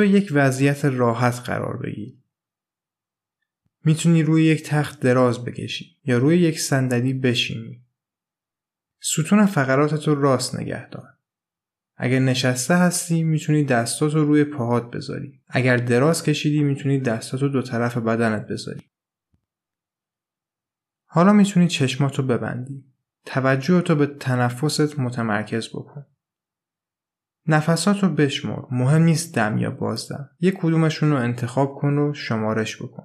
[0.00, 2.22] تو یک وضعیت راحت قرار بگیری.
[3.84, 7.84] می‌تونی روی یک تخت دراز بکشی یا روی یک صندلی بشینی.
[9.00, 11.08] ستون فقراتت رو راست نگه دار.
[11.96, 15.40] اگر نشسته هستی می‌تونی دستاتو روی پاهات بذاری.
[15.48, 18.82] اگر دراز کشیدی می‌تونی دستاتو دو طرف بدنت بذاری.
[21.04, 22.84] حالا می‌تونی چشماتو ببندی.
[23.26, 26.06] توجهتو به تنفست متمرکز بکن.
[27.46, 28.62] نفساتو بشمر.
[28.70, 30.30] مهم نیست دم یا بازدم.
[30.40, 33.02] یک کدومشون رو انتخاب کن و شمارش بکن.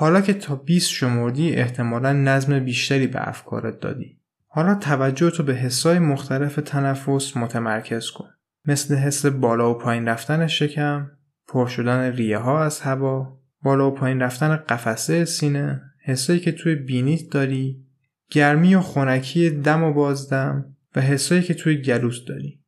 [0.00, 4.20] حالا که تا 20 شمردی احتمالا نظم بیشتری به افکارت دادی.
[4.46, 8.28] حالا توجه تو به حسای مختلف تنفس متمرکز کن.
[8.64, 11.10] مثل حس بالا و پایین رفتن شکم،
[11.46, 16.74] پر شدن ریه ها از هوا، بالا و پایین رفتن قفسه سینه، حسایی که توی
[16.74, 17.86] بینیت داری،
[18.30, 22.64] گرمی و خنکی دم و بازدم و حسایی که توی گلوس داری.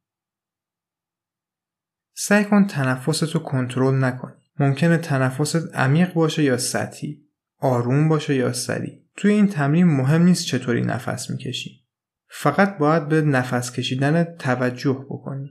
[2.14, 4.39] سعی کن تنفستو کنترل نکنی.
[4.60, 7.26] ممکنه تنفست عمیق باشه یا سطحی
[7.58, 9.00] آروم باشه یا سریع.
[9.16, 11.86] توی این تمرین مهم نیست چطوری نفس می‌کشی.
[12.28, 15.50] فقط باید به نفس کشیدن توجه بکنی.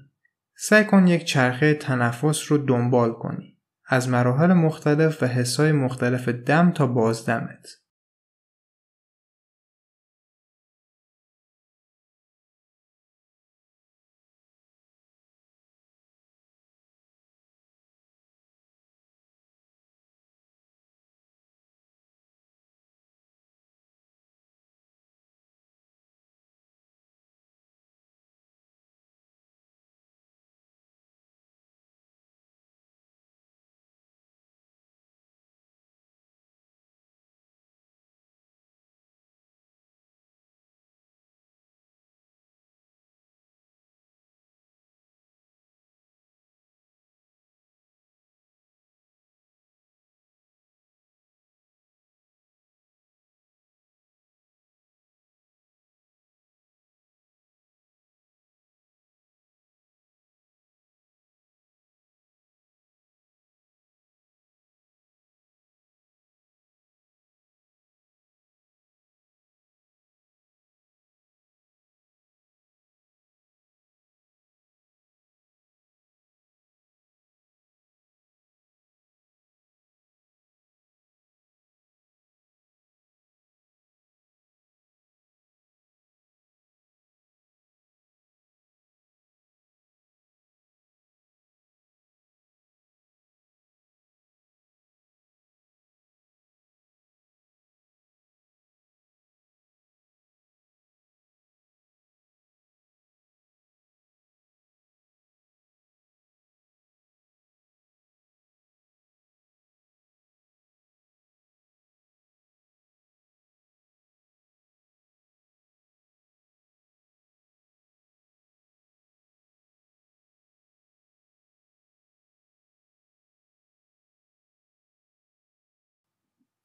[0.55, 3.57] سعی کن یک چرخه تنفس رو دنبال کنی.
[3.87, 7.67] از مراحل مختلف و حسای مختلف دم تا بازدمت.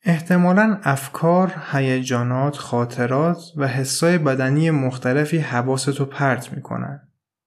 [0.04, 7.00] احتمالا افکار، هیجانات، خاطرات و حسای بدنی مختلفی حواستو پرت می‌کنن.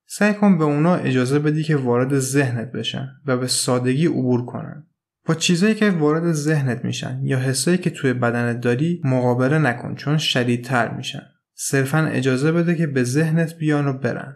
[0.05, 4.87] سعی کن به اونا اجازه بدی که وارد ذهنت بشن و به سادگی عبور کنن.
[5.25, 10.17] با چیزایی که وارد ذهنت میشن یا حسایی که توی بدنت داری مقابله نکن چون
[10.17, 11.23] شدیدتر میشن.
[11.53, 14.35] صرفا اجازه بده که به ذهنت بیان و برن.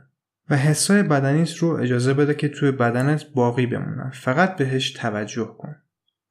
[0.50, 4.12] و حسای بدنیت رو اجازه بده که توی بدنت باقی بمونن.
[4.14, 5.76] فقط بهش توجه کن.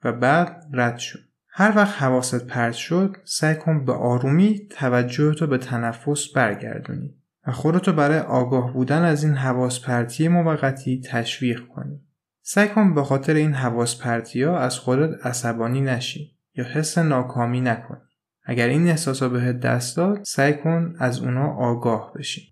[0.05, 1.30] و بعد رد شد.
[1.61, 7.15] هر وقت حواست پرت شد سعی کن به آرومی توجهتو به تنفس برگردونی
[7.47, 12.01] و خودتو برای آگاه بودن از این حواس پرتی موقتی تشویق کنی.
[12.43, 17.61] سعی کن به خاطر این حواس پرتی ها از خودت عصبانی نشی یا حس ناکامی
[17.61, 18.01] نکنی.
[18.45, 22.50] اگر این احساسا بهت دست داد سعی کن از اونا آگاه بشی.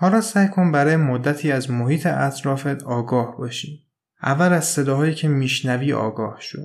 [0.00, 3.86] حالا سعی کن برای مدتی از محیط اطرافت آگاه باشی.
[4.22, 6.58] اول از صداهایی که میشنوی آگاه شو.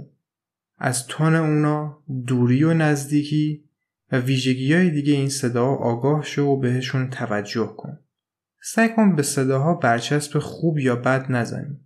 [0.78, 3.64] از تون اونا، دوری و نزدیکی
[4.12, 8.00] و ویژگی های دیگه این صدا آگاه شو و بهشون توجه کن.
[8.62, 11.80] سعی کن به صداها برچسب خوب یا بد نزنی.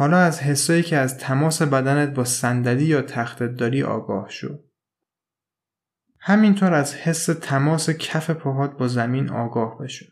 [0.00, 4.58] حالا از حسایی که از تماس بدنت با صندلی یا تختت داری آگاه شو.
[6.18, 10.06] همینطور از حس تماس کف پاهات با زمین آگاه بشو.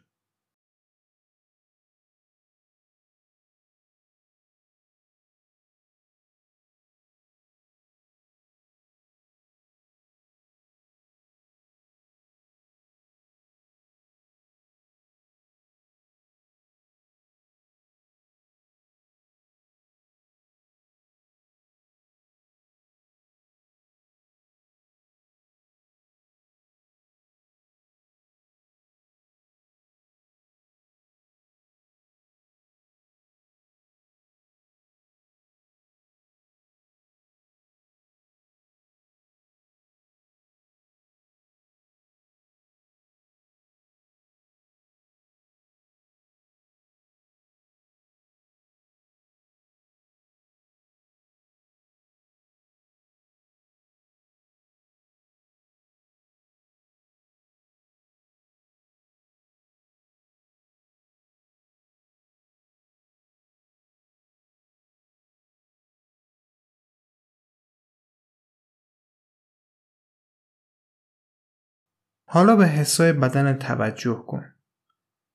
[72.30, 74.54] حالا به حسای بدن توجه کن.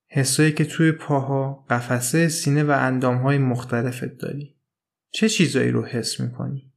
[0.07, 4.57] حسایی که توی پاها، قفسه سینه و اندامهای مختلفت داری.
[5.11, 6.73] چه چیزایی رو حس می‌کنی؟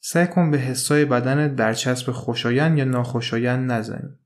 [0.00, 4.18] سعی کن به حسای بدنت برچسب خوشایند یا ناخوشایند نزنی.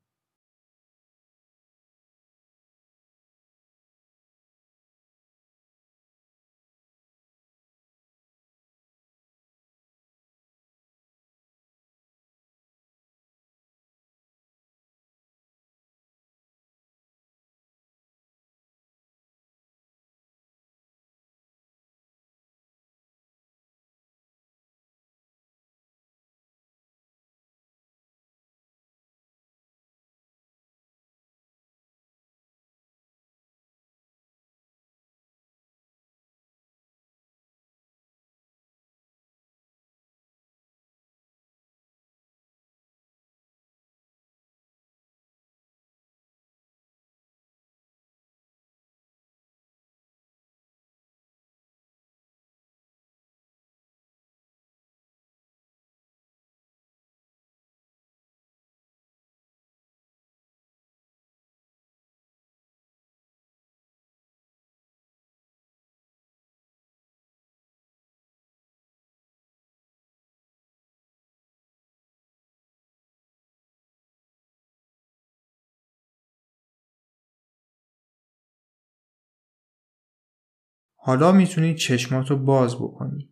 [81.08, 83.30] حالا می‌تونی چشماتو باز بکنی.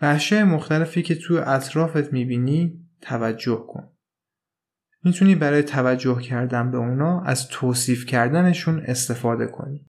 [0.00, 3.88] به اشیاء مختلفی که تو اطرافت می‌بینی توجه کن.
[5.04, 9.86] می‌تونی برای توجه کردن به اونا از توصیف کردنشون استفاده کنی.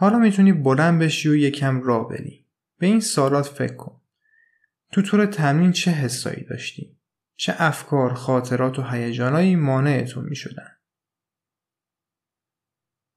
[0.00, 2.46] حالا می‌تونی بلند بشی و یکم راه بری.
[2.78, 4.00] به این سالات فکر کن.
[4.92, 6.98] تو طور تمرین چه حسایی داشتی؟
[7.36, 10.76] چه افکار، خاطرات و هیجانایی مانعتون می‌شدن؟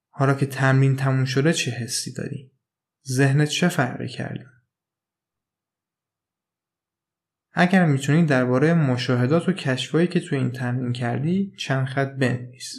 [0.10, 2.52] حالا که تمرین تموم شده چه حسی داری؟
[3.08, 4.46] ذهنت چه فرقی کرده؟
[7.54, 12.76] اگر می‌تونی درباره مشاهدات و کشفایی که تو این تمرین کردی چند خط بنویس.